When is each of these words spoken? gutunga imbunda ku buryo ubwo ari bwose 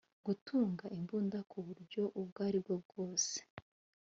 gutunga 0.25 0.85
imbunda 0.97 1.39
ku 1.49 1.57
buryo 1.67 2.03
ubwo 2.19 2.39
ari 2.47 2.59
bwose 2.65 3.33